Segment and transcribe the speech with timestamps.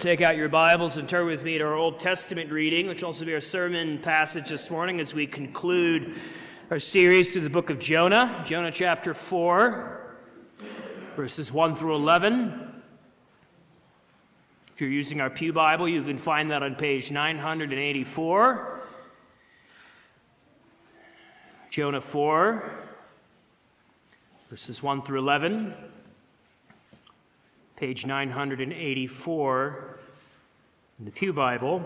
[0.00, 3.08] Take out your Bibles and turn with me to our Old Testament reading, which will
[3.08, 6.18] also be our sermon passage this morning as we conclude
[6.70, 10.16] our series through the book of Jonah, Jonah chapter 4,
[11.16, 12.82] verses 1 through 11.
[14.72, 18.80] If you're using our Pew Bible, you can find that on page 984.
[21.68, 22.72] Jonah 4,
[24.48, 25.74] verses 1 through 11
[27.80, 29.98] page 984
[30.98, 31.82] in the Pew Bible.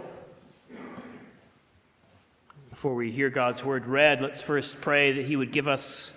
[2.68, 6.10] Before we hear God's word read, let's first pray that He would give us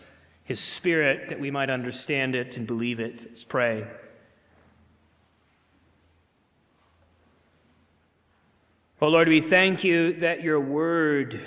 [0.44, 3.26] His Spirit that we might understand it and believe it.
[3.28, 3.86] Let's pray.
[9.00, 11.40] Oh Lord, we thank you that your word,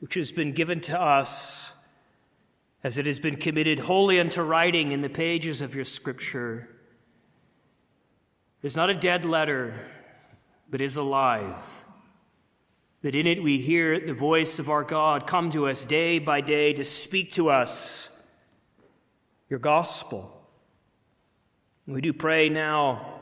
[0.00, 1.72] which has been given to us,
[2.84, 6.68] as it has been committed wholly unto writing in the pages of your scripture,
[8.62, 9.74] is not a dead letter,
[10.68, 11.64] but is alive.
[13.02, 16.42] That in it we hear the voice of our God come to us day by
[16.42, 18.10] day to speak to us
[19.48, 20.36] your gospel.
[21.86, 23.20] We do pray now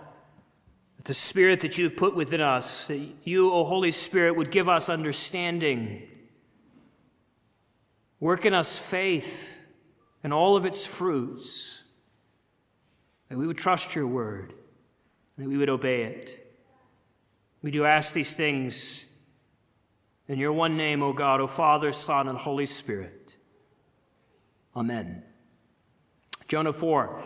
[0.97, 4.69] that the Spirit that you've put within us, that you, O Holy Spirit, would give
[4.69, 6.03] us understanding.
[8.21, 9.49] Work in us faith
[10.23, 11.83] and all of its fruits,
[13.29, 14.53] that we would trust your word
[15.39, 16.45] that we would obey it.
[17.63, 19.05] We do ask these things
[20.27, 23.37] in your one name, O God, O Father, Son, and Holy Spirit.
[24.77, 25.23] Amen.
[26.49, 27.23] Jonah 4.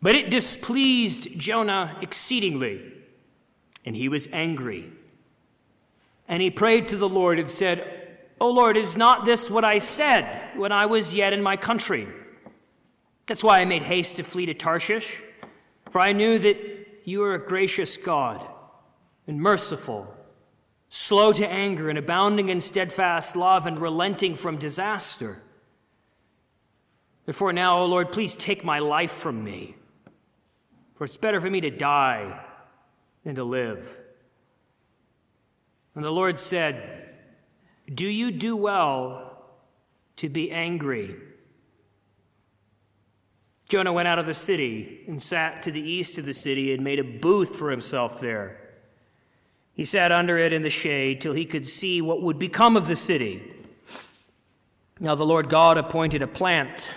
[0.00, 2.92] But it displeased Jonah exceedingly,
[3.84, 4.92] and he was angry.
[6.28, 9.78] And he prayed to the Lord and said, O Lord, is not this what I
[9.78, 12.08] said when I was yet in my country?
[13.26, 15.22] That's why I made haste to flee to Tarshish.
[15.90, 16.56] For I knew that
[17.04, 18.46] you are a gracious God
[19.26, 20.12] and merciful,
[20.88, 25.42] slow to anger and abounding in steadfast love and relenting from disaster.
[27.24, 29.76] Therefore, now, O Lord, please take my life from me,
[30.94, 32.44] for it's better for me to die
[33.24, 33.98] than to live.
[35.94, 37.08] And the Lord said,
[37.92, 39.44] Do you do well
[40.16, 41.16] to be angry?
[43.68, 46.84] Jonah went out of the city and sat to the east of the city and
[46.84, 48.60] made a booth for himself there.
[49.72, 52.86] He sat under it in the shade till he could see what would become of
[52.86, 53.52] the city.
[55.00, 56.90] Now the Lord God appointed a plant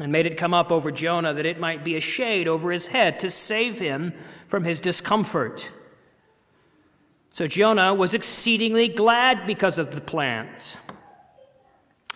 [0.00, 2.88] and made it come up over Jonah that it might be a shade over his
[2.88, 4.14] head to save him
[4.48, 5.70] from his discomfort.
[7.30, 10.78] So Jonah was exceedingly glad because of the plant.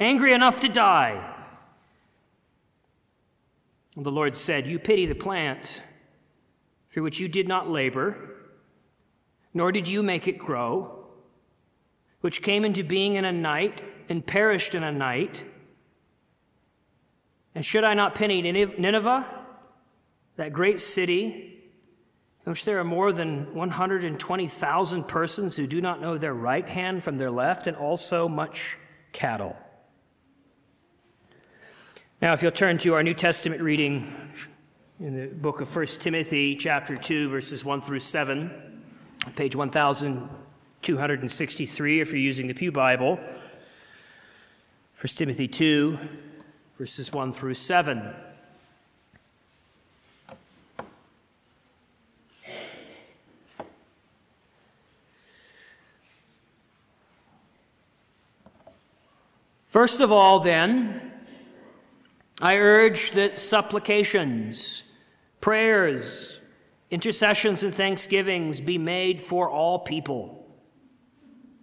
[0.00, 1.34] angry enough to die.
[3.96, 5.82] And the Lord said, You pity the plant
[6.88, 8.16] for which you did not labor,
[9.52, 11.06] nor did you make it grow,
[12.20, 15.44] which came into being in a night and perished in a night.
[17.54, 19.26] And should I not pity Nineveh,
[20.36, 21.54] that great city,
[22.46, 27.02] in which there are more than 120,000 persons who do not know their right hand
[27.02, 28.78] from their left, and also much
[29.12, 29.56] cattle?
[32.20, 34.12] Now, if you'll turn to our New Testament reading
[34.98, 38.50] in the book of 1 Timothy, chapter 2, verses 1 through 7,
[39.36, 43.20] page 1263, if you're using the Pew Bible.
[45.00, 45.96] 1 Timothy 2,
[46.76, 48.12] verses 1 through 7.
[59.68, 61.07] First of all, then,
[62.40, 64.84] I urge that supplications,
[65.40, 66.40] prayers,
[66.90, 70.46] intercessions, and thanksgivings be made for all people,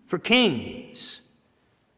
[0.08, 1.22] for kings,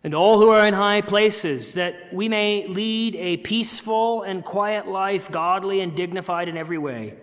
[0.04, 4.88] and all who are in high places, that we may lead a peaceful and quiet
[4.88, 7.16] life, godly and dignified in every way.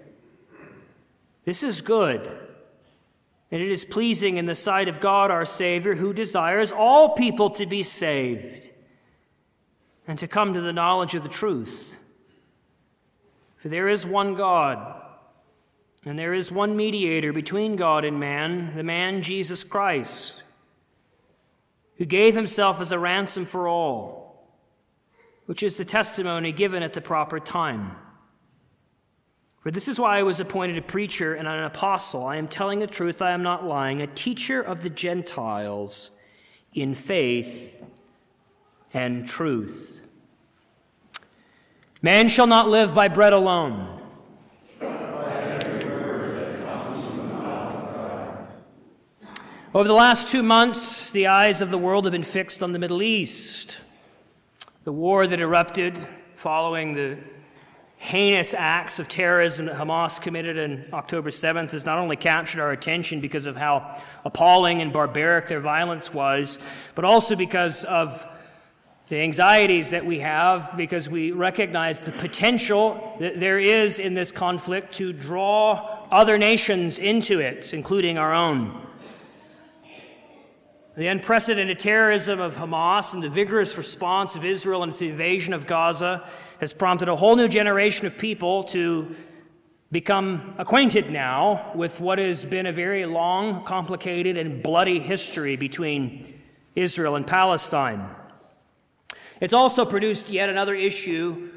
[1.45, 2.27] This is good,
[3.53, 7.51] and it is pleasing in the sight of God our Savior, who desires all people
[7.51, 8.73] to be saved
[10.06, 11.97] and to come to the knowledge of the truth.
[13.56, 15.03] For there is one God,
[16.06, 20.43] And there is one mediator between God and man, the man Jesus Christ,
[21.97, 24.51] who gave himself as a ransom for all,
[25.47, 27.97] which is the testimony given at the proper time.
[29.61, 32.27] For this is why I was appointed a preacher and an apostle.
[32.27, 36.11] I am telling the truth, I am not lying, a teacher of the Gentiles
[36.75, 37.83] in faith
[38.94, 40.00] and truth.
[42.00, 44.00] Man shall not live by bread alone.
[49.75, 52.79] Over the last two months, the eyes of the world have been fixed on the
[52.79, 53.79] Middle East.
[54.85, 55.99] The war that erupted
[56.37, 57.19] following the
[57.96, 62.70] heinous acts of terrorism that Hamas committed on October 7th has not only captured our
[62.70, 66.61] attention because of how appalling and barbaric their violence was,
[66.94, 68.25] but also because of
[69.09, 74.33] the anxieties that we have because we recognize the potential that there is in this
[74.33, 78.81] conflict to draw other nations into it, including our own.
[80.97, 85.67] The unprecedented terrorism of Hamas and the vigorous response of Israel and its invasion of
[85.67, 86.27] Gaza
[86.61, 89.15] has prompted a whole new generation of people to
[89.91, 96.41] become acquainted now with what has been a very long, complicated, and bloody history between
[96.75, 98.09] Israel and Palestine.
[99.44, 101.50] It's also produced yet another issue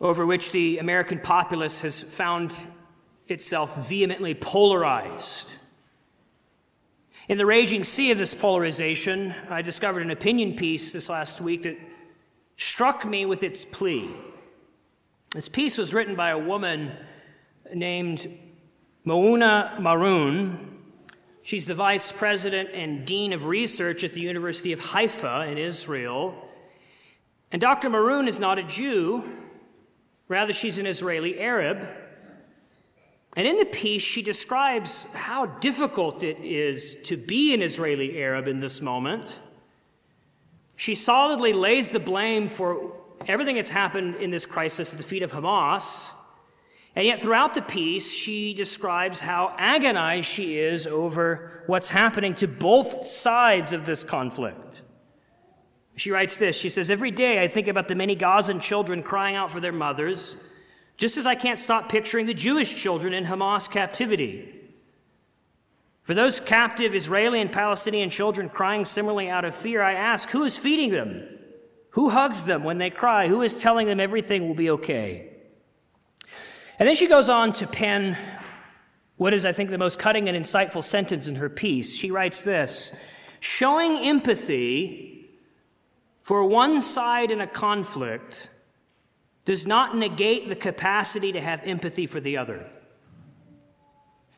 [0.00, 2.54] over which the American populace has found
[3.28, 5.52] itself vehemently polarized.
[7.28, 11.64] In the raging sea of this polarization, I discovered an opinion piece this last week
[11.64, 11.76] that
[12.56, 14.08] struck me with its plea.
[15.32, 16.92] This piece was written by a woman
[17.74, 18.26] named
[19.04, 20.78] Mouna Maroun.
[21.42, 26.44] She's the vice president and dean of research at the University of Haifa in Israel.
[27.52, 27.88] And Dr.
[27.88, 29.24] Maroun is not a Jew,
[30.28, 31.86] rather, she's an Israeli Arab.
[33.36, 38.48] And in the piece, she describes how difficult it is to be an Israeli Arab
[38.48, 39.38] in this moment.
[40.74, 42.92] She solidly lays the blame for
[43.28, 46.12] everything that's happened in this crisis at the feet of Hamas.
[46.94, 52.48] And yet, throughout the piece, she describes how agonized she is over what's happening to
[52.48, 54.80] both sides of this conflict.
[55.96, 59.34] She writes this She says, Every day I think about the many Gazan children crying
[59.34, 60.36] out for their mothers,
[60.96, 64.52] just as I can't stop picturing the Jewish children in Hamas captivity.
[66.02, 70.44] For those captive Israeli and Palestinian children crying similarly out of fear, I ask, who
[70.44, 71.26] is feeding them?
[71.90, 73.26] Who hugs them when they cry?
[73.26, 75.30] Who is telling them everything will be okay?
[76.78, 78.16] And then she goes on to pen
[79.16, 81.96] what is, I think, the most cutting and insightful sentence in her piece.
[81.96, 82.92] She writes this
[83.40, 85.15] Showing empathy
[86.26, 88.48] for one side in a conflict
[89.44, 92.68] does not negate the capacity to have empathy for the other.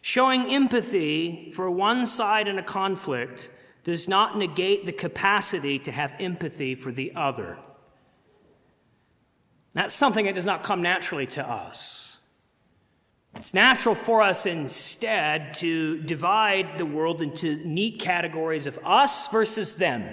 [0.02, 3.49] Showing empathy for one side in a conflict
[3.85, 7.56] does not negate the capacity to have empathy for the other.
[9.73, 12.19] That's something that does not come naturally to us.
[13.34, 19.76] It's natural for us instead to divide the world into neat categories of us versus
[19.76, 20.05] them.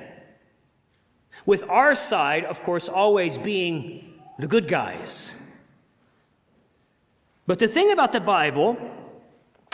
[1.46, 5.36] With our side, of course, always being the good guys.
[7.48, 8.78] But the thing about the Bible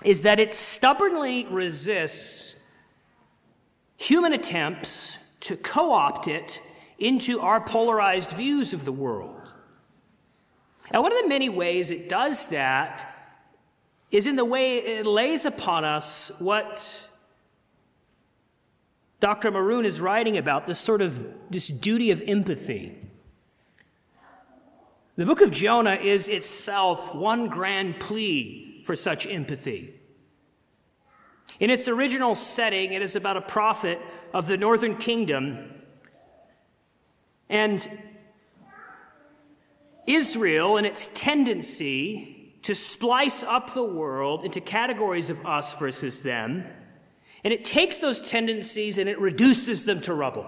[0.04, 2.58] is that it stubbornly resists
[3.98, 6.62] human attempts to co opt it
[6.98, 9.36] into our polarized views of the world.
[10.92, 13.08] Now, one of the many ways it does that
[14.12, 17.08] is in the way it lays upon us what
[19.22, 19.52] Dr.
[19.52, 22.98] Maroun is writing about this sort of this duty of empathy.
[25.16, 29.94] The book of Jonah is itself one grand plea for such empathy.
[31.60, 34.00] In its original setting, it is about a prophet
[34.34, 35.72] of the northern kingdom.
[37.48, 37.88] And
[40.08, 46.66] Israel and its tendency to splice up the world into categories of us versus them.
[47.44, 50.46] And it takes those tendencies and it reduces them to rubble.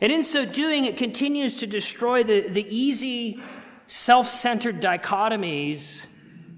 [0.00, 3.42] And in so doing, it continues to destroy the, the easy,
[3.86, 6.06] self centered dichotomies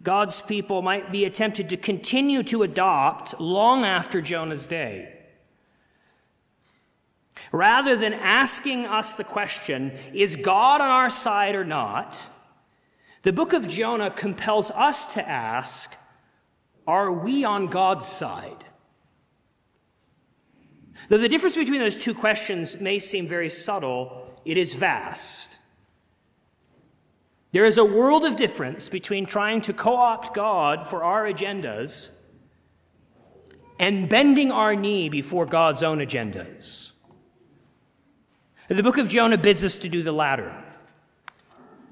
[0.03, 5.15] God's people might be attempted to continue to adopt long after Jonah's day.
[7.53, 12.27] Rather than asking us the question, is God on our side or not?
[13.23, 15.95] The book of Jonah compels us to ask,
[16.89, 18.65] are we on God's side?
[21.11, 25.59] Though the difference between those two questions may seem very subtle, it is vast.
[27.53, 32.09] There is a world of difference between trying to co opt God for our agendas
[33.79, 36.91] and bending our knee before God's own agendas.
[38.69, 40.55] The book of Jonah bids us to do the latter,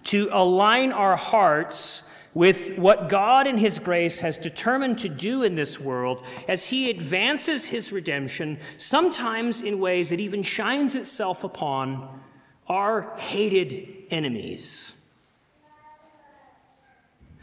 [0.04, 2.02] to align our hearts
[2.36, 6.90] with what God in His grace has determined to do in this world as He
[6.90, 12.20] advances His redemption, sometimes in ways that even shines itself upon
[12.68, 14.92] our hated enemies.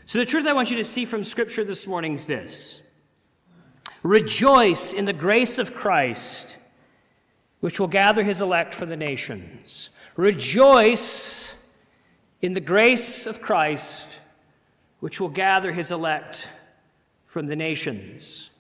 [0.06, 2.84] So, the truth I want you to see from Scripture this morning is this
[4.04, 6.58] Rejoice in the grace of Christ,
[7.62, 9.90] which will gather His elect for the nations.
[10.18, 11.56] Rejoice
[12.44, 14.13] in the grace of Christ,
[15.04, 16.48] which will gather His elect
[17.26, 18.52] from the nations.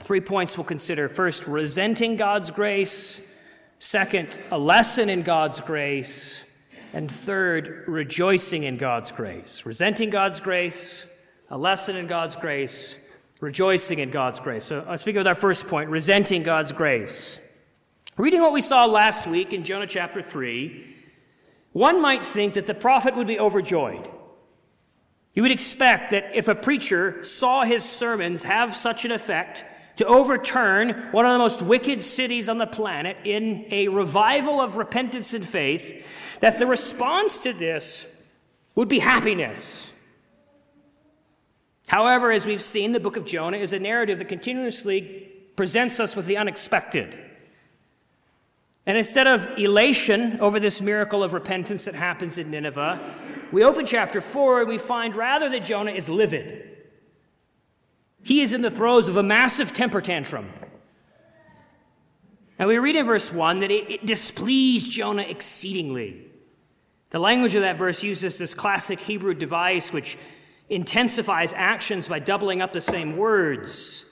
[0.00, 1.08] Three points we'll consider.
[1.08, 3.22] First, resenting God's grace.
[3.78, 6.44] Second, a lesson in God's grace.
[6.92, 9.64] And third, rejoicing in God's grace.
[9.64, 11.06] Resenting God's grace,
[11.48, 12.98] a lesson in God's grace,
[13.40, 14.64] rejoicing in God's grace.
[14.64, 17.40] So begin with our first point resenting God's grace.
[18.18, 20.96] Reading what we saw last week in Jonah chapter 3,
[21.72, 24.06] one might think that the prophet would be overjoyed.
[25.34, 29.64] You would expect that if a preacher saw his sermons have such an effect,
[29.96, 34.76] to overturn one of the most wicked cities on the planet in a revival of
[34.76, 36.06] repentance and faith,
[36.40, 38.06] that the response to this
[38.74, 39.90] would be happiness.
[41.88, 46.16] However, as we've seen, the book of Jonah is a narrative that continuously presents us
[46.16, 47.18] with the unexpected.
[48.86, 53.14] And instead of elation over this miracle of repentance that happens in Nineveh,
[53.52, 56.70] we open chapter 4 and we find rather that Jonah is livid.
[58.22, 60.50] He is in the throes of a massive temper tantrum.
[62.58, 66.28] And we read in verse 1 that it, it, displeased Jonah exceedingly.
[67.10, 70.16] The language of that verse uses this classic Hebrew device which
[70.70, 74.06] intensifies actions by doubling up the same words.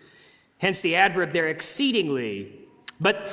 [0.59, 2.53] Hence the adverb there, exceedingly.
[3.01, 3.33] But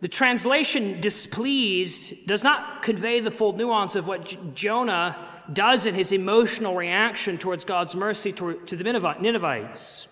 [0.00, 6.12] the translation displeased does not convey the full nuance of what Jonah does in his
[6.12, 10.08] emotional reaction towards God's mercy to, to the Ninevites.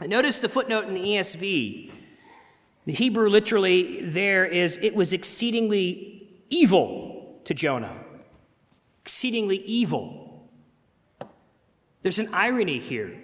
[0.00, 1.90] Notice the footnote in the ESV.
[2.84, 7.96] The Hebrew literally there is, it was exceedingly evil to Jonah.
[9.02, 10.48] Exceedingly evil.
[12.02, 13.16] There's an irony here.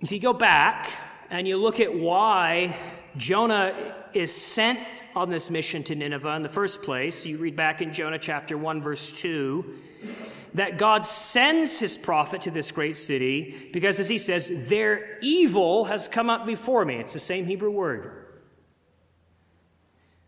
[0.00, 0.90] If you go back
[1.30, 2.76] and you look at why
[3.16, 4.78] Jonah is sent
[5.14, 7.24] on this mission to Nineveh in the first place.
[7.24, 9.74] You read back in Jonah chapter 1, verse 2,
[10.54, 15.84] that God sends his prophet to this great city because, as he says, their evil
[15.84, 16.96] has come up before me.
[16.96, 18.04] It's the same Hebrew word.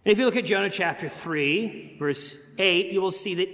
[0.04, 3.48] And if you look at Jonah chapter 3, verse 8, you will see that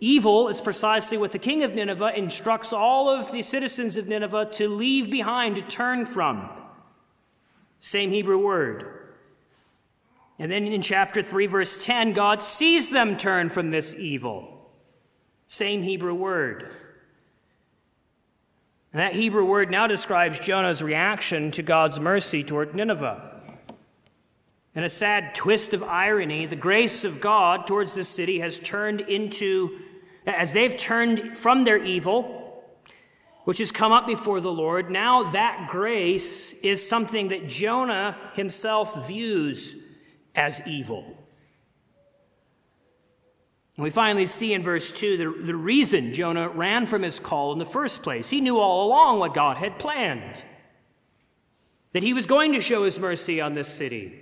[0.00, 4.48] evil is precisely what the king of Nineveh instructs all of the citizens of Nineveh
[4.52, 6.50] to leave behind, to turn from.
[7.78, 9.01] Same Hebrew word.
[10.42, 14.72] And then in chapter 3, verse 10, God sees them turn from this evil.
[15.46, 16.68] Same Hebrew word.
[18.92, 23.40] And that Hebrew word now describes Jonah's reaction to God's mercy toward Nineveh.
[24.74, 29.00] In a sad twist of irony, the grace of God towards this city has turned
[29.02, 29.78] into,
[30.26, 32.64] as they've turned from their evil,
[33.44, 39.06] which has come up before the Lord, now that grace is something that Jonah himself
[39.06, 39.76] views
[40.34, 41.16] as evil.
[43.76, 47.52] And we finally see in verse 2 the, the reason Jonah ran from his call
[47.52, 48.28] in the first place.
[48.28, 50.44] He knew all along what God had planned
[51.92, 54.18] that he was going to show his mercy on this city.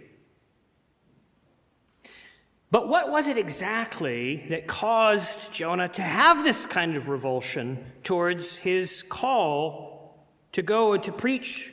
[2.71, 8.57] But what was it exactly that caused Jonah to have this kind of revulsion towards
[8.57, 11.73] his call to go and to preach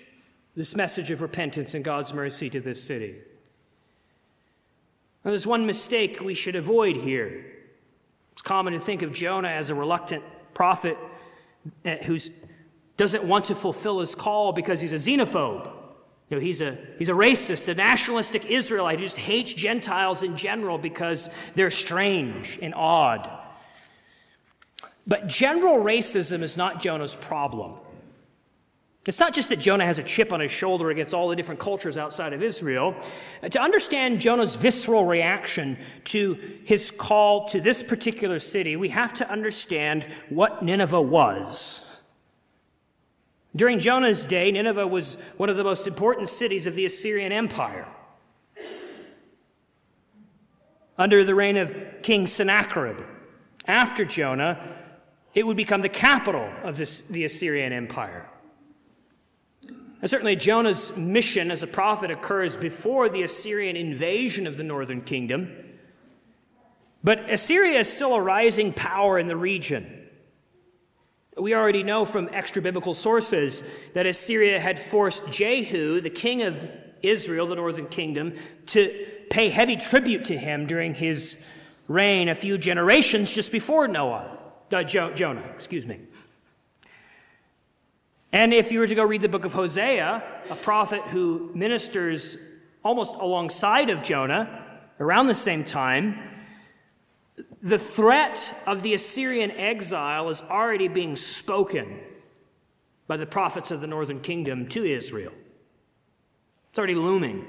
[0.56, 3.16] this message of repentance and God's mercy to this city?
[5.28, 7.44] Now, there's one mistake we should avoid here.
[8.32, 10.98] It's common to think of Jonah as a reluctant prophet
[11.84, 12.18] eh, who
[12.96, 15.66] doesn't want to fulfill his call because he's a xenophobe.
[16.30, 20.38] You know, he's a, he's a racist, a nationalistic Israelite who just hates Gentiles in
[20.38, 23.30] general because they're strange and odd.
[25.06, 27.74] But general racism is not Jonah's problem.
[29.08, 31.62] It's not just that Jonah has a chip on his shoulder against all the different
[31.62, 32.94] cultures outside of Israel.
[33.42, 39.14] Uh, to understand Jonah's visceral reaction to his call to this particular city, we have
[39.14, 41.82] to understand what Nineveh was.
[43.56, 47.88] During Jonah's day, Nineveh was one of the most important cities of the Assyrian Empire.
[50.98, 53.00] Under the reign of King Sennacherib,
[53.66, 54.76] after Jonah,
[55.34, 58.30] it would become the capital of this, the Assyrian Empire.
[60.02, 65.02] And certainly, Jonah's mission as a prophet occurs before the Assyrian invasion of the northern
[65.02, 65.52] kingdom.
[67.04, 70.08] But Assyria is still a rising power in the region.
[71.38, 73.64] We already know from extra biblical sources
[73.94, 76.72] that Assyria had forced Jehu, the king of
[77.04, 78.34] Israel, the northern kingdom,
[78.68, 81.44] to pay heavy tribute to him during his
[81.88, 84.38] reign a few generations just before Noah,
[84.72, 86.00] uh, jo- Jonah, excuse me.
[88.32, 92.38] And if you were to go read the book of Hosea, a prophet who ministers
[92.84, 94.66] almost alongside of Jonah
[95.00, 96.20] around the same time,
[97.62, 102.00] the threat of the Assyrian exile is already being spoken
[103.08, 105.34] by the prophets of the northern kingdom to Israel.
[106.70, 107.46] It's already looming.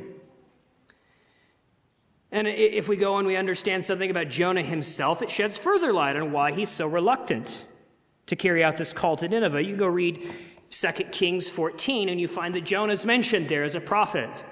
[2.30, 6.14] And if we go and we understand something about Jonah himself, it sheds further light
[6.14, 7.64] on why he's so reluctant
[8.26, 9.64] to carry out this call to Nineveh.
[9.64, 10.30] You go read
[10.70, 14.44] 2 Kings 14, and you find that Jonah is mentioned there as a prophet.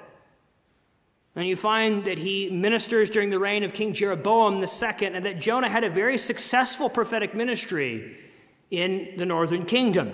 [1.34, 5.38] And you find that he ministers during the reign of King Jeroboam II, and that
[5.38, 8.16] Jonah had a very successful prophetic ministry
[8.70, 10.12] in the northern kingdom.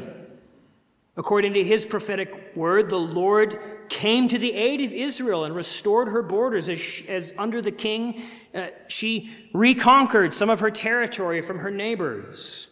[1.16, 6.08] According to his prophetic word, the Lord came to the aid of Israel and restored
[6.08, 8.22] her borders as, she, as under the king,
[8.54, 12.68] uh, she reconquered some of her territory from her neighbors.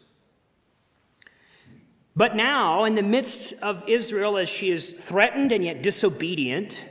[2.20, 6.84] But now, in the midst of Israel, as she is threatened and yet disobedient,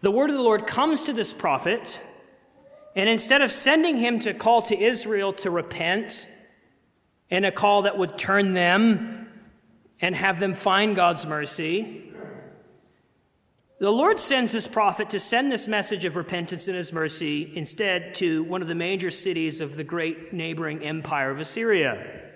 [0.00, 2.00] the word of the Lord comes to this prophet,
[2.96, 6.26] and instead of sending him to call to Israel to repent,
[7.30, 9.28] and a call that would turn them
[10.00, 12.10] and have them find God's mercy,
[13.78, 18.14] the Lord sends his prophet to send this message of repentance and his mercy instead
[18.14, 22.27] to one of the major cities of the great neighboring empire of Assyria.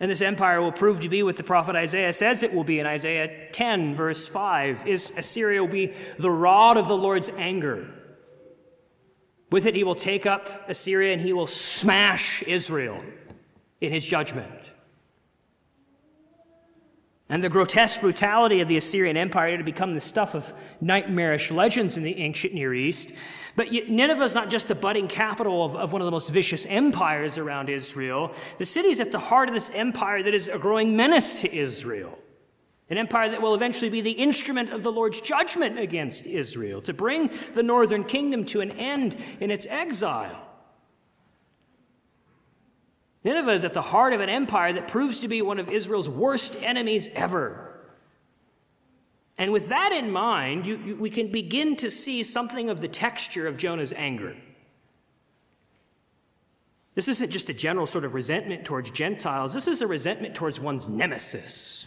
[0.00, 2.80] And this empire will prove to be what the prophet Isaiah says it will be
[2.80, 4.88] in Isaiah 10, verse 5.
[4.88, 7.86] Is Assyria will be the rod of the Lord's anger.
[9.52, 13.02] With it, he will take up Assyria and he will smash Israel
[13.80, 14.59] in his judgment.
[17.30, 21.96] And the grotesque brutality of the Assyrian Empire had become the stuff of nightmarish legends
[21.96, 23.12] in the ancient Near East.
[23.54, 26.66] But Nineveh is not just the budding capital of, of one of the most vicious
[26.66, 28.34] empires around Israel.
[28.58, 31.54] The city is at the heart of this empire that is a growing menace to
[31.54, 32.18] Israel.
[32.88, 36.92] An empire that will eventually be the instrument of the Lord's judgment against Israel, to
[36.92, 40.49] bring the northern kingdom to an end in its exile.
[43.22, 46.08] Nineveh is at the heart of an empire that proves to be one of Israel's
[46.08, 47.66] worst enemies ever.
[49.36, 52.88] And with that in mind, you, you, we can begin to see something of the
[52.88, 54.36] texture of Jonah's anger.
[56.94, 60.58] This isn't just a general sort of resentment towards Gentiles, this is a resentment towards
[60.58, 61.86] one's nemesis,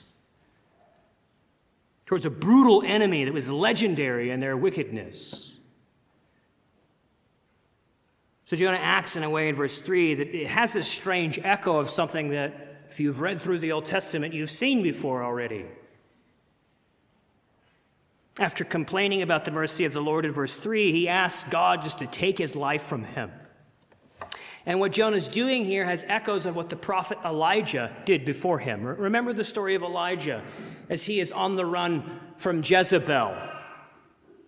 [2.06, 5.54] towards a brutal enemy that was legendary in their wickedness.
[8.46, 11.78] So Jonah acts in a way in verse 3 that it has this strange echo
[11.78, 15.66] of something that, if you've read through the Old Testament, you've seen before already.
[18.40, 22.00] After complaining about the mercy of the Lord in verse 3, he asks God just
[22.00, 23.32] to take his life from him.
[24.66, 28.84] And what Jonah's doing here has echoes of what the prophet Elijah did before him.
[28.84, 30.42] Remember the story of Elijah
[30.90, 33.36] as he is on the run from Jezebel.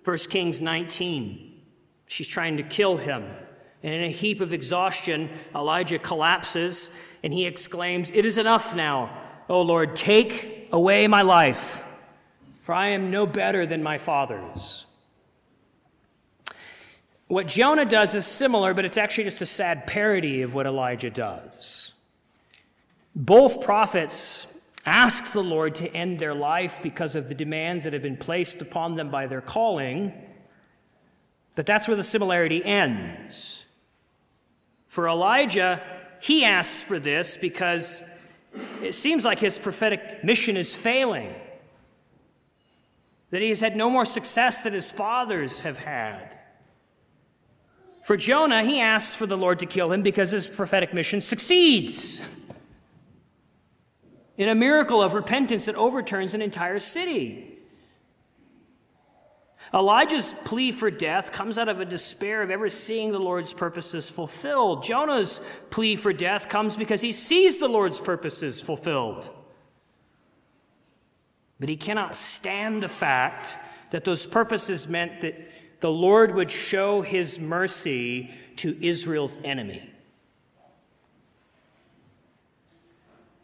[0.04, 1.62] 1 Kings 19.
[2.08, 3.26] She's trying to kill him.
[3.86, 6.90] And in a heap of exhaustion, Elijah collapses
[7.24, 9.16] and he exclaims, It is enough now,
[9.48, 11.86] O Lord, take away my life,
[12.64, 14.88] for I am no better than my fathers.
[17.28, 21.12] What Jonah does is similar, but it's actually just a sad parody of what Elijah
[21.12, 21.94] does.
[23.16, 24.48] Both prophets
[24.84, 28.62] ask the Lord to end their life because of the demands that have been placed
[28.62, 30.12] upon them by their calling,
[31.54, 33.62] but that's where the similarity ends.
[34.96, 35.82] For Elijah,
[36.22, 38.02] he asks for this because
[38.82, 41.36] it seems like his prophetic mission is failing,
[43.30, 46.38] that he has had no more success than his fathers have had.
[48.06, 52.22] For Jonah, he asks for the Lord to kill him because his prophetic mission succeeds
[54.38, 57.55] in a miracle of repentance that overturns an entire city.
[59.74, 64.10] Elijah's plea for death comes out of a despair of ever seeing the Lord's purposes
[64.10, 64.84] fulfilled.
[64.84, 69.30] Jonah's plea for death comes because he sees the Lord's purposes fulfilled.
[71.60, 73.58] But he cannot stand the fact
[73.92, 75.36] that those purposes meant that
[75.80, 79.92] the Lord would show his mercy to Israel's enemy.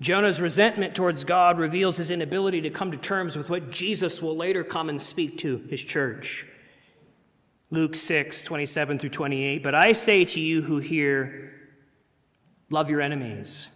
[0.01, 4.35] Jonah's resentment towards God reveals his inability to come to terms with what Jesus will
[4.35, 6.47] later come and speak to his church.
[7.69, 9.61] Luke 6, 27 through 28.
[9.61, 11.53] But I say to you who hear,
[12.71, 13.69] love your enemies,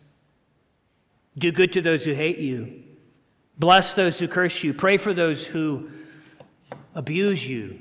[1.38, 2.84] do good to those who hate you,
[3.60, 5.92] bless those who curse you, pray for those who
[6.96, 7.80] abuse you.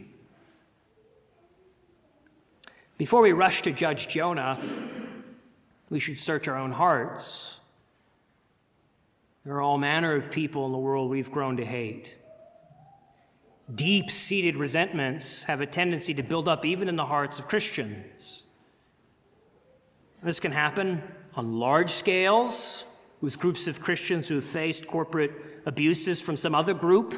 [2.99, 4.61] Before we rush to judge Jonah,
[5.89, 7.61] we should search our own hearts.
[9.45, 12.17] There are all manner of people in the world we've grown to hate.
[13.75, 18.45] Deep seated resentments have a tendency to build up even in the hearts of Christians.
[20.23, 21.03] This can happen
[21.35, 22.85] on large scales
[23.21, 25.33] with groups of Christians who have faced corporate
[25.67, 27.15] abuses from some other group.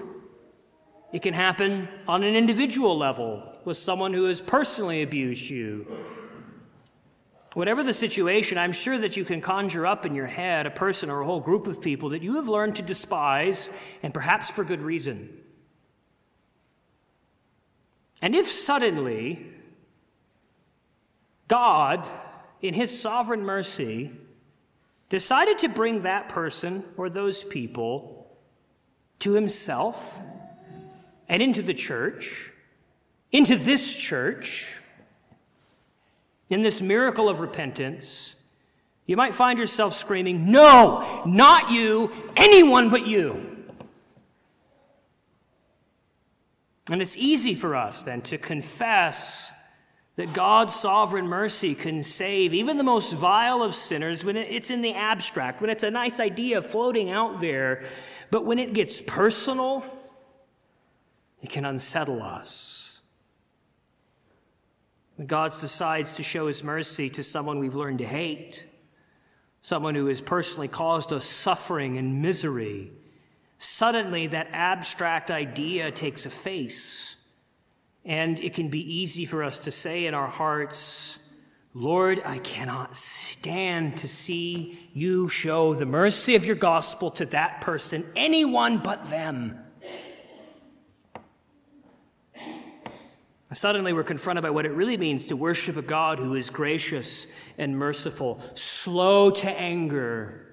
[1.12, 5.86] It can happen on an individual level with someone who has personally abused you
[7.56, 11.08] Whatever the situation, I'm sure that you can conjure up in your head a person
[11.08, 13.70] or a whole group of people that you have learned to despise,
[14.02, 15.30] and perhaps for good reason.
[18.20, 19.46] And if suddenly
[21.48, 22.06] God,
[22.60, 24.12] in His sovereign mercy,
[25.08, 28.36] decided to bring that person or those people
[29.20, 30.20] to Himself
[31.26, 32.52] and into the church,
[33.32, 34.66] into this church,
[36.48, 38.34] in this miracle of repentance,
[39.06, 43.56] you might find yourself screaming, No, not you, anyone but you.
[46.90, 49.50] And it's easy for us then to confess
[50.16, 54.80] that God's sovereign mercy can save even the most vile of sinners when it's in
[54.80, 57.84] the abstract, when it's a nice idea floating out there.
[58.30, 59.84] But when it gets personal,
[61.42, 62.85] it can unsettle us.
[65.16, 68.66] When God decides to show his mercy to someone we've learned to hate,
[69.62, 72.92] someone who has personally caused us suffering and misery,
[73.56, 77.16] suddenly that abstract idea takes a face.
[78.04, 81.18] And it can be easy for us to say in our hearts,
[81.72, 87.60] Lord, I cannot stand to see you show the mercy of your gospel to that
[87.62, 89.58] person, anyone but them.
[93.56, 97.26] Suddenly, we're confronted by what it really means to worship a God who is gracious
[97.56, 100.46] and merciful, slow to anger,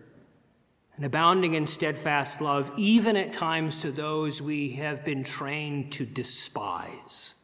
[0.96, 6.06] and abounding in steadfast love, even at times to those we have been trained to
[6.06, 7.36] despise.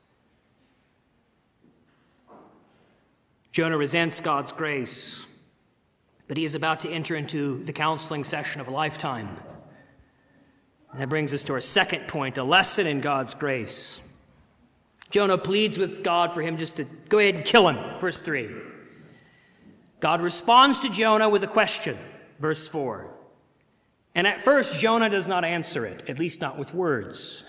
[3.52, 5.26] Jonah resents God's grace,
[6.30, 9.36] but he is about to enter into the counseling session of a lifetime.
[10.94, 14.00] And that brings us to our second point a lesson in God's grace.
[15.10, 18.00] Jonah pleads with God for him just to go ahead and kill him.
[18.00, 18.50] Verse 3.
[20.00, 21.98] God responds to Jonah with a question.
[22.40, 23.08] Verse 4.
[24.16, 27.44] And at first, Jonah does not answer it, at least not with words.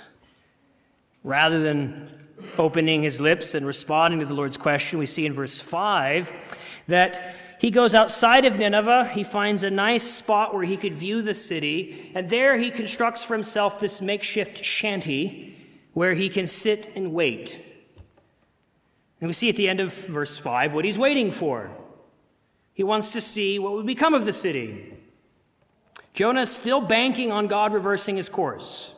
[1.23, 2.09] Rather than
[2.57, 7.37] opening his lips and responding to the Lord's question, we see in verse 5 that
[7.61, 9.11] he goes outside of Nineveh.
[9.13, 13.23] He finds a nice spot where he could view the city, and there he constructs
[13.23, 15.60] for himself this makeshift shanty
[15.93, 17.65] where he can sit and wait.
[19.21, 21.71] And we see at the end of verse 5 what he's waiting for.
[22.73, 24.95] He wants to see what would become of the city.
[26.15, 28.95] Jonah is still banking on God reversing his course.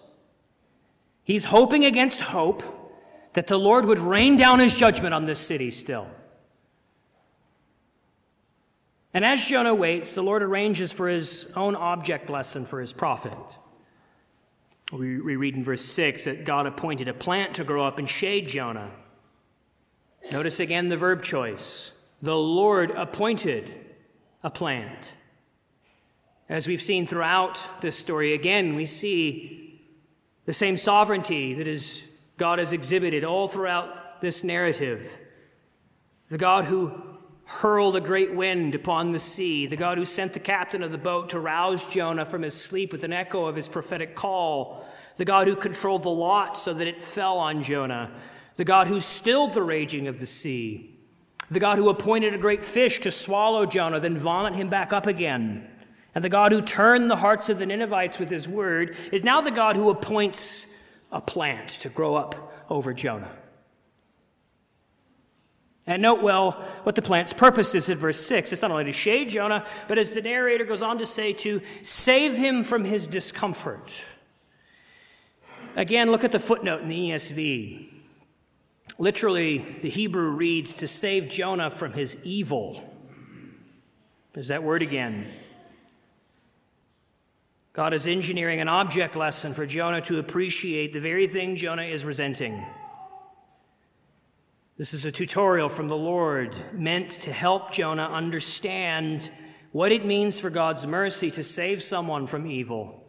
[1.25, 2.63] He's hoping against hope
[3.33, 6.09] that the Lord would rain down his judgment on this city still.
[9.15, 13.59] And as Jonah waits, the Lord arranges for his own object lesson for his prophet.
[14.93, 18.07] We, we read in verse 6 that God appointed a plant to grow up and
[18.07, 18.91] shade Jonah.
[20.31, 21.93] Notice again the verb choice.
[22.21, 23.73] The Lord appointed
[24.45, 25.15] a plant.
[26.47, 29.81] As we've seen throughout this story, again, we see
[30.45, 32.03] the same sovereignty that is
[32.37, 35.11] God has exhibited all throughout this narrative.
[36.29, 37.12] The God who
[37.45, 40.99] hurled a great wind upon the sea, the God who sent the captain of the
[40.99, 45.25] boat to rouse Jonah from his sleep with an echo of his prophetic call, the
[45.25, 48.11] God who controlled the lot so that it fell on Jonah,
[48.57, 50.99] the God who stilled the raging of the sea,
[51.51, 55.07] the God who appointed a great fish to swallow Jonah, then vomit him back up
[55.07, 55.69] again,
[56.15, 59.41] and the God who turned the hearts of the Ninevites with his word, is now
[59.41, 60.67] the God who appoints
[61.11, 63.31] a plant to grow up over Jonah.
[65.87, 66.53] And note well
[66.85, 68.53] what the plant's purpose is in verse 6.
[68.53, 71.61] It's not only to shade Jonah, but as the narrator goes on to say, to
[71.83, 74.03] save him from his discomfort.
[75.75, 77.89] Again, look at the footnote in the ESV.
[78.99, 82.89] Literally, the Hebrew reads to save Jonah from his evil.
[84.35, 85.33] There's that word again.
[87.73, 92.05] God is engineering an object lesson for Jonah to appreciate the very thing Jonah is
[92.05, 92.65] resenting.
[94.83, 99.31] This is a tutorial from the Lord meant to help Jonah understand
[99.71, 103.01] what it means for God's mercy to save someone from evil.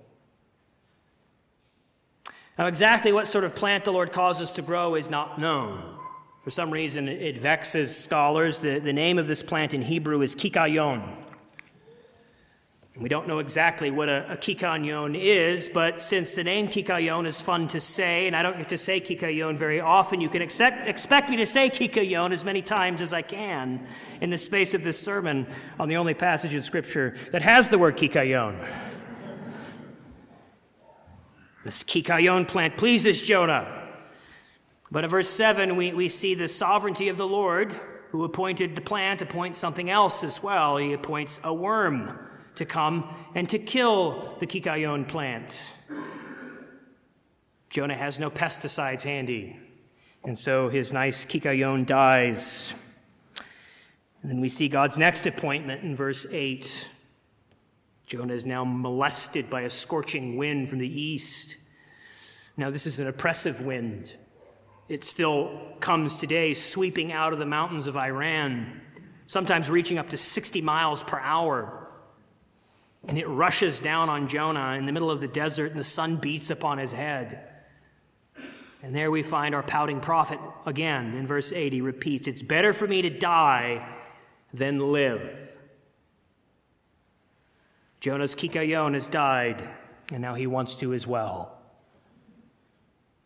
[2.60, 5.98] Now, exactly what sort of plant the Lord causes to grow is not known.
[6.44, 8.60] For some reason, it vexes scholars.
[8.60, 11.23] The, the name of this plant in Hebrew is kikayon.
[12.96, 17.42] We don't know exactly what a, a kikayon is, but since the name kikayon is
[17.42, 20.88] fun to say, and I don't get to say kikayon very often, you can accept,
[20.88, 23.88] expect me to say kikayon as many times as I can
[24.22, 25.48] in the space of this sermon
[25.80, 28.64] on the only passage in Scripture that has the word kikayon.
[31.66, 33.90] This kikayon plant pleases Jonah.
[34.92, 37.74] But in verse 7, we, we see the sovereignty of the Lord,
[38.12, 40.78] who appointed the plant, appoints something else as well.
[40.78, 42.20] He appoints a worm
[42.56, 45.60] to come and to kill the kikayon plant.
[47.70, 49.58] Jonah has no pesticides handy,
[50.24, 52.74] and so his nice kikayon dies.
[54.22, 56.90] And then we see God's next appointment in verse 8.
[58.06, 61.58] Jonah is now molested by a scorching wind from the east.
[62.56, 64.16] Now, this is an oppressive wind.
[64.88, 68.82] It still comes today, sweeping out of the mountains of Iran,
[69.26, 71.83] sometimes reaching up to 60 miles per hour.
[73.08, 76.18] And it rushes down on Jonah in the middle of the desert, and the sun
[76.18, 77.50] beats upon his head.
[78.82, 81.74] And there we find our pouting prophet again in verse 8.
[81.74, 83.88] He repeats, It's better for me to die
[84.54, 85.22] than live.
[88.00, 89.70] Jonah's kikayon has died,
[90.12, 91.58] and now he wants to as well.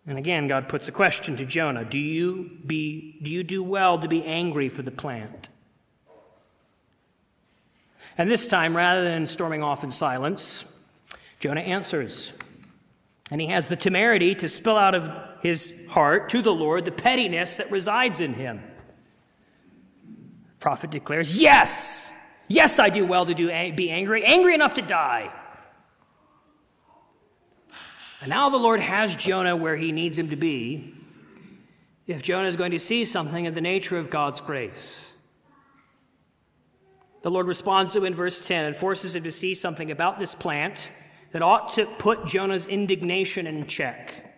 [0.06, 4.00] And again, God puts a question to Jonah Do you, be, do, you do well
[4.00, 5.50] to be angry for the plant?
[8.18, 10.66] And this time, rather than storming off in silence,
[11.40, 12.34] Jonah answers.
[13.30, 16.92] And he has the temerity to spill out of his heart to the Lord the
[16.92, 18.62] pettiness that resides in him.
[20.06, 22.12] The prophet declares, Yes,
[22.48, 25.32] yes, I do well to do, be angry, angry enough to die.
[28.22, 30.94] And now the Lord has Jonah where he needs him to be
[32.08, 35.14] if Jonah is going to see something of the nature of God's grace.
[37.22, 40.20] The Lord responds to him in verse 10 and forces him to see something about
[40.20, 40.90] this plant
[41.32, 44.36] that ought to put Jonah's indignation in check.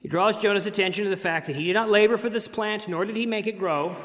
[0.00, 2.88] He draws Jonah's attention to the fact that he did not labor for this plant,
[2.88, 3.96] nor did he make it grow.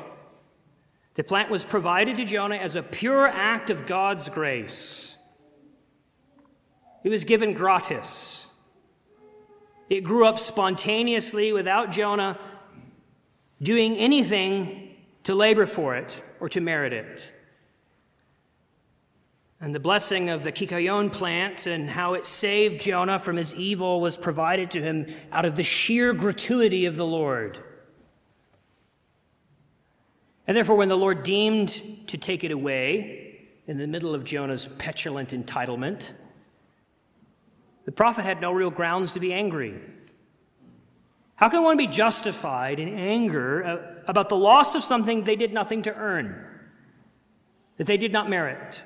[1.14, 5.18] The plant was provided to Jonah as a pure act of God's grace.
[7.04, 8.48] It was given gratis.
[9.90, 12.40] It grew up spontaneously without Jonah
[13.62, 14.91] doing anything
[15.24, 17.32] to labor for it or to merit it.
[19.60, 24.02] And the blessing of the Kikayon plant and how it saved Jonah from his evil
[24.02, 27.60] was provided to him out of the sheer gratuity of the Lord.
[30.48, 34.66] And therefore, when the Lord deemed to take it away in the middle of Jonah's
[34.66, 36.12] petulant entitlement,
[37.86, 39.80] the prophet had no real grounds to be angry.
[41.36, 45.54] How can one be justified in anger uh, about the loss of something they did
[45.54, 46.46] nothing to earn,
[47.78, 48.84] that they did not merit?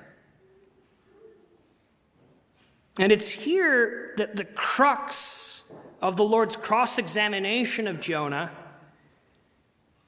[3.00, 5.64] And it's here that the crux
[6.00, 8.52] of the Lord's cross examination of Jonah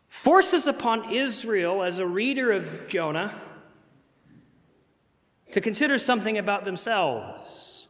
[0.08, 3.42] forces upon Israel, as a reader of Jonah,
[5.52, 7.88] to consider something about themselves.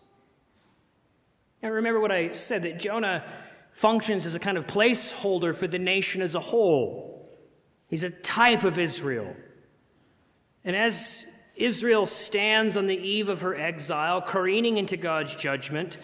[1.61, 3.25] Now, remember what I said that Jonah
[3.73, 7.16] functions as a kind of placeholder for the nation as a whole.
[7.87, 9.35] He's a type of Israel.
[10.63, 15.97] And as Israel stands on the eve of her exile, careening into God's judgment,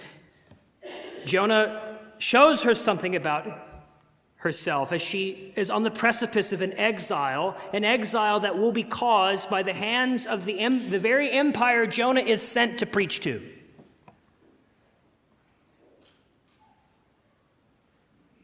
[1.25, 3.45] Jonah shows her something about
[4.37, 8.83] herself as she is on the precipice of an exile, an exile that will be
[8.83, 13.41] caused by the hands of the, the very empire Jonah is sent to preach to.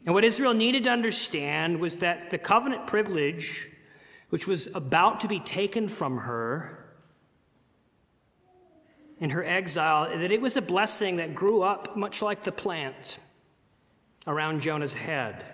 [0.06, 3.68] And what Israel needed to understand was that the covenant privilege,
[4.30, 6.86] which was about to be taken from her
[9.18, 13.18] in her exile, that it was a blessing that grew up much like the plant
[14.26, 15.44] around Jonah's head.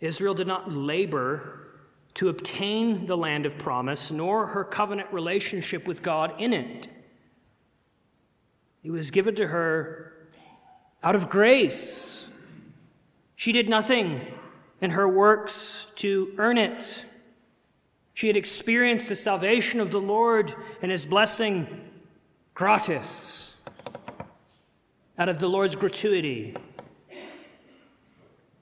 [0.00, 1.68] Israel did not labor
[2.14, 6.88] to obtain the land of promise, nor her covenant relationship with God in it.
[8.82, 10.28] It was given to her
[11.02, 12.19] out of grace
[13.40, 14.20] she did nothing
[14.82, 17.06] in her works to earn it.
[18.12, 21.66] She had experienced the salvation of the Lord and his blessing
[22.52, 23.56] gratis,
[25.18, 26.54] out of the Lord's gratuity.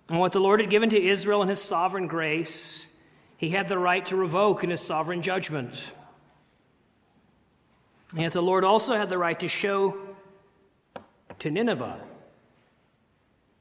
[0.09, 2.87] And what the Lord had given to Israel in his sovereign grace,
[3.37, 5.91] he had the right to revoke in his sovereign judgment.
[8.13, 9.99] And yet the Lord also had the right to show
[11.41, 12.01] to Nineveh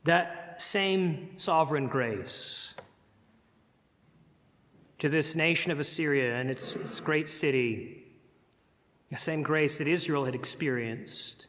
[0.03, 2.75] that same sovereign grace
[4.99, 8.05] to this nation of Assyria and its, its great city,
[9.11, 11.47] the same grace that Israel had experienced.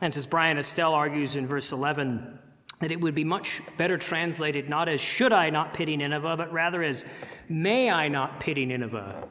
[0.00, 2.38] And as Bryan Estelle argues in verse 11,
[2.80, 6.52] that it would be much better translated not as should I not pity Nineveh, but
[6.52, 7.06] rather as
[7.48, 9.26] may I not pity Nineveh.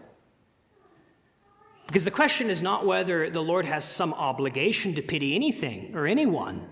[1.86, 6.08] Because the question is not whether the Lord has some obligation to pity anything or
[6.08, 6.68] anyone,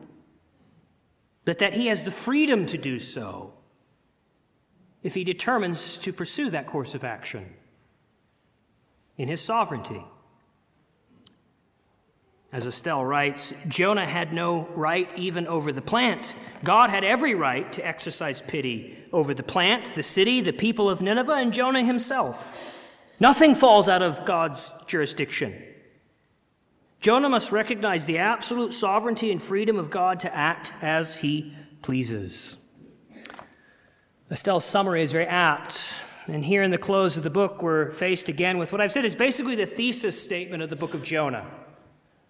[1.45, 3.53] but that he has the freedom to do so
[5.01, 7.53] if he determines to pursue that course of action
[9.17, 10.03] in his sovereignty.
[12.51, 16.35] As Estelle writes, Jonah had no right even over the plant.
[16.63, 21.01] God had every right to exercise pity over the plant, the city, the people of
[21.01, 22.55] Nineveh, and Jonah himself.
[23.19, 25.55] Nothing falls out of God's jurisdiction.
[27.03, 32.55] Jonah must recognize the absolute sovereignty and freedom of God to act as he pleases.
[34.31, 35.95] Estelle's summary is very apt.
[36.27, 39.03] And here in the close of the book, we're faced again with what I've said
[39.03, 41.45] is basically the thesis statement of the book of Jonah.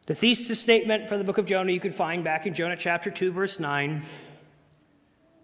[0.07, 3.12] The thesis statement for the book of Jonah you can find back in Jonah chapter
[3.12, 4.01] 2, verse 9.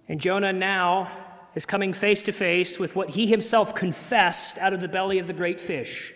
[0.08, 1.12] And Jonah now
[1.54, 5.28] is coming face to face with what he himself confessed out of the belly of
[5.28, 6.16] the great fish.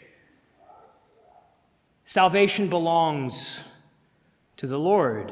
[2.06, 3.64] Salvation belongs
[4.58, 5.32] to the Lord.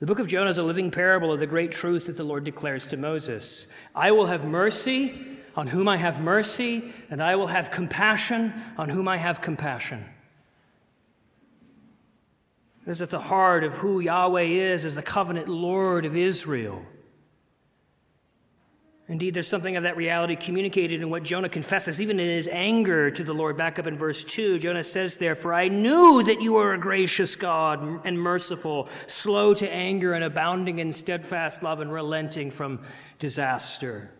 [0.00, 2.42] The book of Jonah is a living parable of the great truth that the Lord
[2.42, 7.48] declares to Moses I will have mercy on whom I have mercy, and I will
[7.48, 10.04] have compassion on whom I have compassion.
[12.86, 16.82] It is at the heart of who Yahweh is as the covenant Lord of Israel.
[19.10, 23.10] Indeed, there's something of that reality communicated in what Jonah confesses, even in his anger
[23.10, 23.56] to the Lord.
[23.56, 27.34] Back up in verse 2, Jonah says, Therefore, I knew that you are a gracious
[27.34, 32.82] God and merciful, slow to anger and abounding in steadfast love and relenting from
[33.18, 34.12] disaster.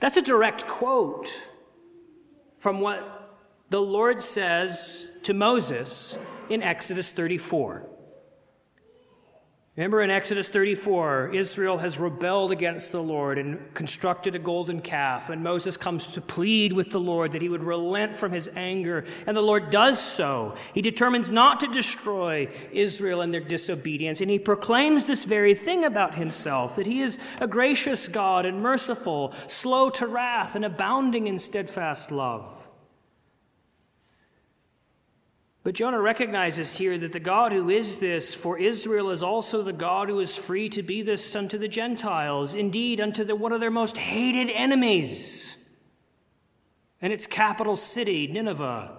[0.00, 1.32] That's a direct quote
[2.58, 3.38] from what
[3.70, 6.18] the Lord says to Moses
[6.50, 7.93] in Exodus 34.
[9.76, 15.30] Remember in Exodus 34, Israel has rebelled against the Lord and constructed a golden calf,
[15.30, 19.04] and Moses comes to plead with the Lord that he would relent from his anger,
[19.26, 20.54] and the Lord does so.
[20.72, 25.84] He determines not to destroy Israel and their disobedience, and he proclaims this very thing
[25.84, 31.26] about himself that he is a gracious God and merciful, slow to wrath, and abounding
[31.26, 32.63] in steadfast love.
[35.64, 39.72] But Jonah recognizes here that the God who is this for Israel is also the
[39.72, 43.60] God who is free to be this unto the Gentiles, indeed, unto the, one of
[43.60, 45.56] their most hated enemies,
[47.00, 48.92] and its capital city, Nineveh.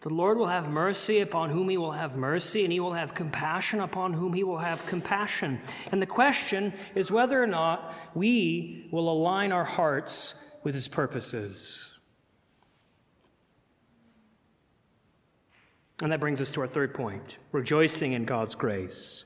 [0.00, 3.14] The Lord will have mercy upon whom he will have mercy, and he will have
[3.14, 5.60] compassion upon whom he will have compassion.
[5.92, 11.89] And the question is whether or not we will align our hearts with his purposes.
[16.02, 19.24] And that brings us to our third point rejoicing in God's grace.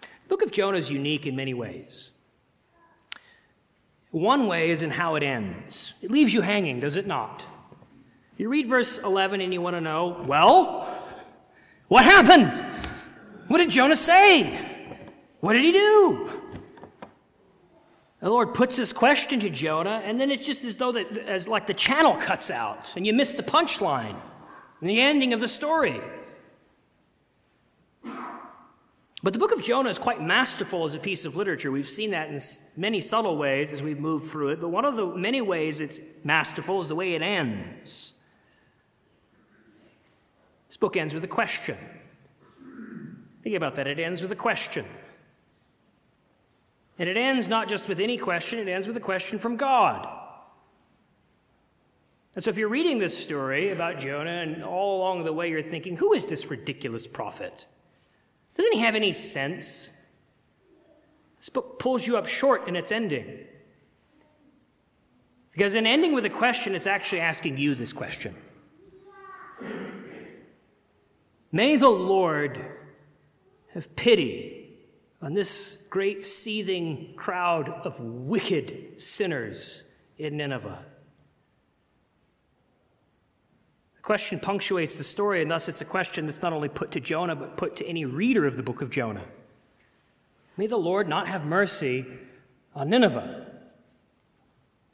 [0.00, 2.10] The book of Jonah is unique in many ways.
[4.10, 5.92] One way is in how it ends.
[6.00, 7.46] It leaves you hanging, does it not?
[8.38, 10.88] You read verse 11 and you want to know, well,
[11.88, 12.64] what happened?
[13.48, 14.58] What did Jonah say?
[15.40, 16.30] What did he do?
[18.20, 21.46] The Lord puts this question to Jonah, and then it's just as though that, as
[21.46, 24.16] like the channel cuts out and you miss the punchline
[24.80, 26.00] and the ending of the story.
[29.22, 31.72] But the book of Jonah is quite masterful as a piece of literature.
[31.72, 32.38] We've seen that in
[32.76, 35.98] many subtle ways as we've moved through it, but one of the many ways it's
[36.22, 38.12] masterful is the way it ends.
[40.68, 41.76] This book ends with a question.
[43.42, 43.86] Think about that.
[43.86, 44.84] It ends with a question.
[46.98, 50.25] And it ends not just with any question, it ends with a question from God.
[52.36, 55.62] And so, if you're reading this story about Jonah, and all along the way you're
[55.62, 57.66] thinking, who is this ridiculous prophet?
[58.56, 59.90] Doesn't he have any sense?
[61.38, 63.46] This book pulls you up short in its ending.
[65.52, 68.36] Because in ending with a question, it's actually asking you this question
[71.50, 72.62] May the Lord
[73.72, 74.78] have pity
[75.22, 79.82] on this great seething crowd of wicked sinners
[80.18, 80.84] in Nineveh.
[83.95, 87.00] The question punctuates the story, and thus it's a question that's not only put to
[87.00, 89.24] Jonah, but put to any reader of the book of Jonah.
[90.56, 92.06] May the Lord not have mercy
[92.72, 93.46] on Nineveh.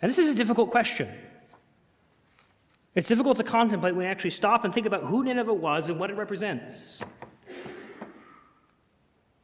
[0.01, 1.11] And this is a difficult question.
[2.95, 6.01] It's difficult to contemplate when you actually stop and think about who Nineveh was and
[6.01, 7.03] what it represents.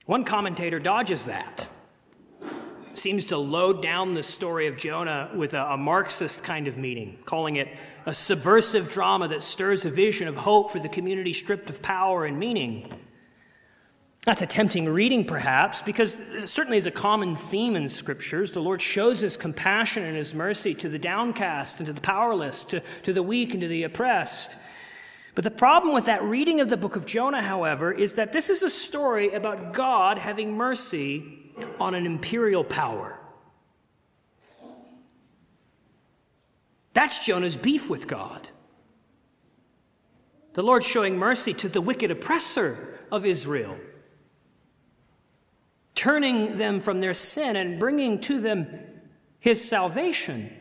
[0.06, 1.67] One commentator dodges that,
[2.98, 7.18] seems to load down the story of Jonah with a, a, Marxist kind of meaning,
[7.24, 7.68] calling it
[8.06, 12.24] a subversive drama that stirs a vision of hope for the community stripped of power
[12.24, 12.92] and meaning.
[14.24, 18.52] That's a tempting reading, perhaps, because certainly is a common theme in scriptures.
[18.52, 22.64] The Lord shows his compassion and his mercy to the downcast and to the powerless,
[22.66, 24.56] to, to the weak and to the oppressed.
[25.34, 28.50] But the problem with that reading of the book of Jonah, however, is that this
[28.50, 31.47] is a story about God having mercy
[31.80, 33.18] on an imperial power.
[36.92, 38.48] That's Jonah's beef with God.
[40.54, 43.76] The Lord showing mercy to the wicked oppressor of Israel,
[45.94, 48.66] turning them from their sin and bringing to them
[49.38, 50.52] his salvation.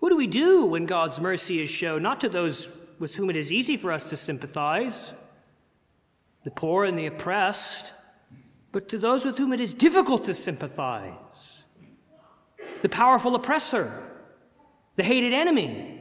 [0.00, 3.36] What do we do when God's mercy is shown not to those with whom it
[3.36, 5.14] is easy for us to sympathize,
[6.42, 7.92] the poor and the oppressed,
[8.72, 11.64] but to those with whom it is difficult to sympathize,
[12.80, 14.02] the powerful oppressor,
[14.96, 16.00] the hated enemy?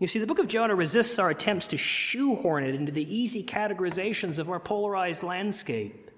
[0.00, 3.44] You see, the book of Jonah resists our attempts to shoehorn it into the easy
[3.44, 6.10] categorizations of our polarized landscape.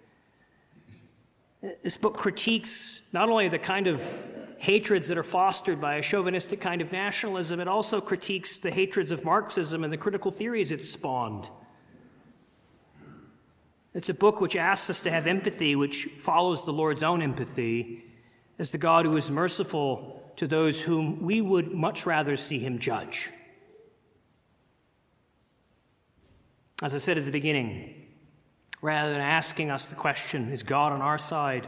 [1.82, 4.02] This book critiques not only the kind of
[4.58, 9.12] hatreds that are fostered by a chauvinistic kind of nationalism, it also critiques the hatreds
[9.12, 11.50] of Marxism and the critical theories it spawned.
[13.96, 18.04] It's a book which asks us to have empathy, which follows the Lord's own empathy,
[18.58, 22.78] as the God who is merciful to those whom we would much rather see him
[22.78, 23.30] judge.
[26.82, 28.08] As I said at the beginning,
[28.82, 31.66] rather than asking us the question, is God on our side?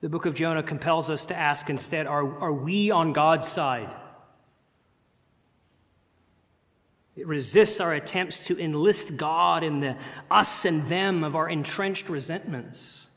[0.00, 3.90] The book of Jonah compels us to ask instead, are, are we on God's side?
[7.16, 9.96] It resists our attempts to enlist God in the
[10.30, 13.08] us and them of our entrenched resentments.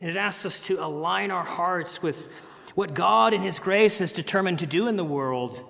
[0.00, 2.28] And it asks us to align our hearts with
[2.74, 5.64] what God in His grace has determined to do in the world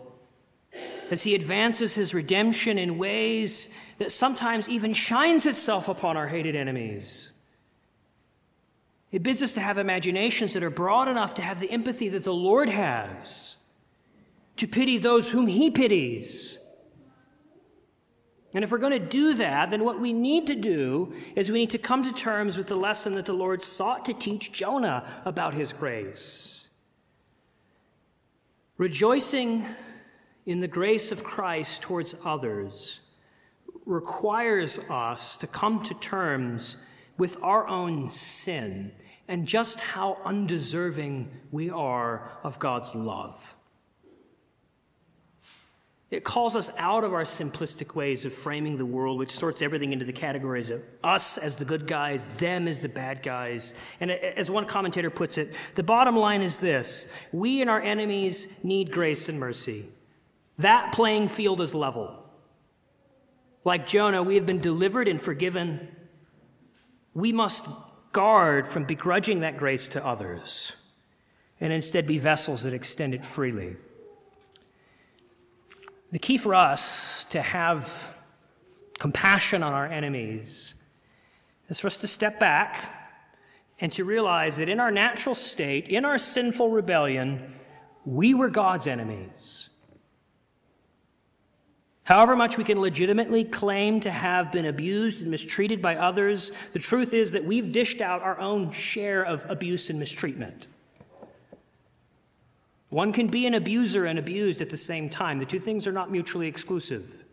[1.10, 3.68] as He advances His redemption in ways
[3.98, 7.32] that sometimes even shines itself upon our hated enemies.
[9.12, 12.24] It bids us to have imaginations that are broad enough to have the empathy that
[12.24, 13.55] the Lord has,
[14.56, 16.58] to pity those whom He pities.
[18.54, 21.58] And if we're going to do that, then what we need to do is we
[21.58, 25.06] need to come to terms with the lesson that the Lord sought to teach Jonah
[25.26, 26.68] about His grace.
[28.78, 29.66] Rejoicing
[30.46, 33.00] in the grace of Christ towards others
[33.84, 36.76] requires us to come to terms
[37.18, 38.92] with our own sin
[39.28, 43.54] and just how undeserving we are of God's love.
[46.08, 49.92] It calls us out of our simplistic ways of framing the world, which sorts everything
[49.92, 53.74] into the categories of us as the good guys, them as the bad guys.
[53.98, 58.46] And as one commentator puts it, the bottom line is this we and our enemies
[58.62, 59.88] need grace and mercy.
[60.58, 62.22] That playing field is level.
[63.64, 65.88] Like Jonah, we have been delivered and forgiven.
[67.14, 67.64] We must
[68.12, 70.72] guard from begrudging that grace to others
[71.60, 73.76] and instead be vessels that extend it freely.
[76.12, 78.14] The key for us to have
[78.98, 80.74] compassion on our enemies
[81.68, 82.92] is for us to step back
[83.80, 87.54] and to realize that in our natural state, in our sinful rebellion,
[88.04, 89.68] we were God's enemies.
[92.04, 96.78] However much we can legitimately claim to have been abused and mistreated by others, the
[96.78, 100.68] truth is that we've dished out our own share of abuse and mistreatment.
[102.88, 105.38] One can be an abuser and abused at the same time.
[105.38, 107.24] The two things are not mutually exclusive.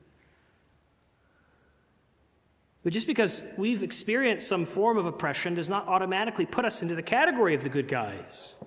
[2.83, 6.95] But just because we've experienced some form of oppression does not automatically put us into
[6.95, 8.57] the category of the good guys.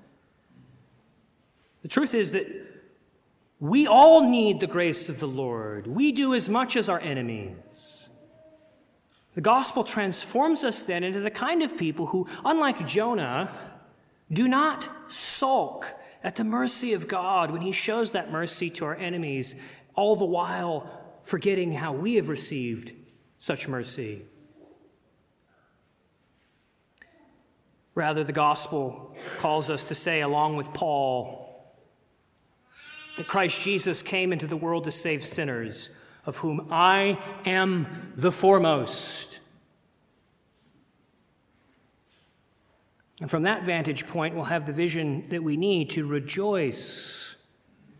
[1.83, 2.47] The truth is that
[3.61, 5.87] we all need the grace of the Lord.
[5.87, 8.09] We do as much as our enemies.
[9.35, 13.55] The gospel transforms us then into the kind of people who, unlike Jonah,
[14.33, 18.97] do not sulk at the mercy of God when he shows that mercy to our
[18.97, 19.55] enemies,
[19.95, 20.91] all the while
[21.23, 22.93] forgetting how we have received
[23.39, 24.23] such mercy.
[27.95, 31.75] Rather, the gospel calls us to say, along with Paul,
[33.17, 35.91] that Christ Jesus came into the world to save sinners,
[36.27, 39.41] of whom I am the foremost.
[43.21, 47.37] And from that vantage point, we'll have the vision that we need to rejoice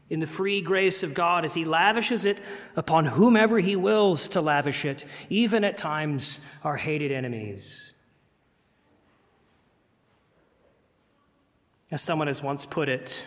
[0.09, 2.39] in the free grace of God as He lavishes it
[2.77, 7.93] upon whomever He wills to lavish it, even at times our hated enemies.
[11.91, 13.27] As someone has once put it,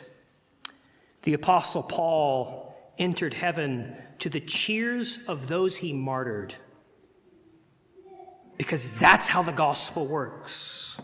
[1.24, 6.56] the Apostle Paul entered heaven to the cheers of those he martyred.
[8.58, 10.98] Because that's how the gospel works.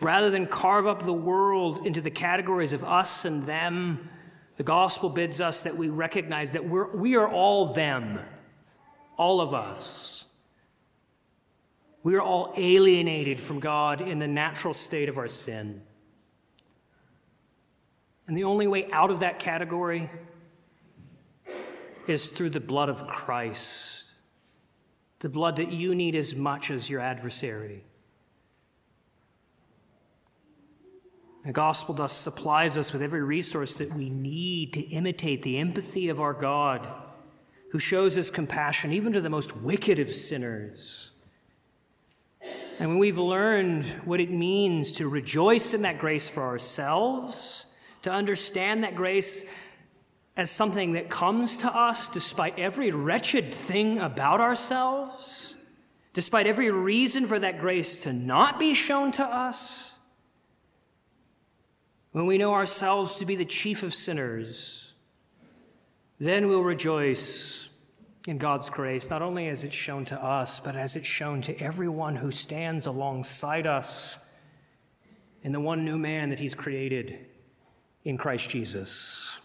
[0.00, 4.08] Rather than carve up the world into the categories of us and them,
[4.56, 8.20] the gospel bids us that we recognize that we're, we are all them,
[9.16, 10.24] all of us.
[12.02, 15.82] We are all alienated from God in the natural state of our sin.
[18.28, 20.10] And the only way out of that category
[22.06, 24.06] is through the blood of Christ,
[25.20, 27.84] the blood that you need as much as your adversary.
[31.44, 36.08] The gospel thus supplies us with every resource that we need to imitate the empathy
[36.08, 36.86] of our God,
[37.70, 41.12] who shows his compassion even to the most wicked of sinners.
[42.78, 47.66] And when we've learned what it means to rejoice in that grace for ourselves,
[48.02, 49.44] to understand that grace
[50.36, 55.56] as something that comes to us despite every wretched thing about ourselves,
[56.14, 59.94] despite every reason for that grace to not be shown to us,
[62.12, 64.92] when we know ourselves to be the chief of sinners,
[66.18, 67.68] then we'll rejoice
[68.26, 71.58] in God's grace, not only as it's shown to us, but as it's shown to
[71.60, 74.18] everyone who stands alongside us
[75.42, 77.26] in the one new man that He's created
[78.04, 79.38] in Christ Jesus.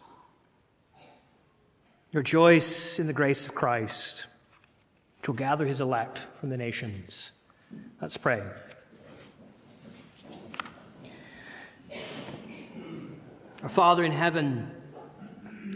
[2.14, 4.26] Rejoice in the grace of Christ,
[5.18, 7.32] which will gather his elect from the nations.
[8.00, 8.44] Let's pray.
[13.64, 14.70] Our Father in heaven,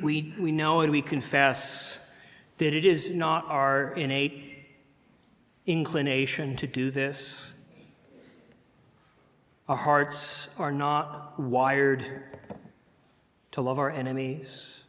[0.02, 2.02] we, we know and we confess
[2.58, 4.66] that it is not our innate
[5.66, 7.54] inclination to do this.
[9.70, 12.24] Our hearts are not wired
[13.52, 14.84] to love our enemies,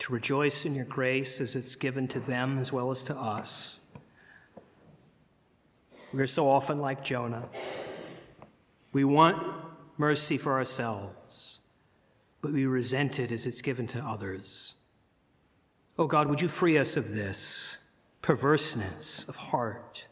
[0.00, 3.80] to rejoice in your grace as it's given to them as well as to us.
[6.12, 7.48] We are so often like Jonah.
[8.92, 9.42] We want
[9.96, 11.14] mercy for ourselves,
[12.40, 14.74] but we resent it as it's given to others.
[15.98, 17.78] Oh God, would you free us of this
[18.22, 20.08] perverseness of heart?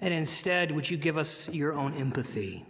[0.00, 2.66] And instead, would you give us your own empathy?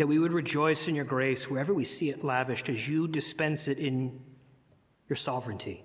[0.00, 3.68] that we would rejoice in your grace wherever we see it lavished as you dispense
[3.68, 4.18] it in
[5.10, 5.84] your sovereignty.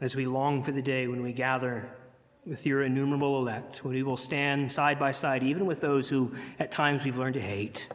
[0.00, 1.90] As we long for the day when we gather
[2.46, 6.32] with your innumerable elect, when we will stand side by side, even with those who
[6.58, 7.88] at times we've learned to hate,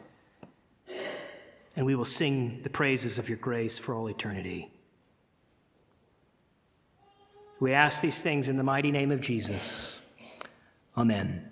[1.74, 4.70] and we will sing the praises of your grace for all eternity.
[7.60, 10.00] We ask these things in the mighty name of Jesus.
[10.96, 11.51] Amen.